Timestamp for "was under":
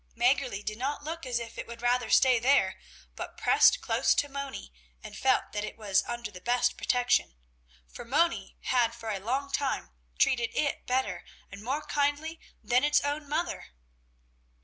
5.77-6.31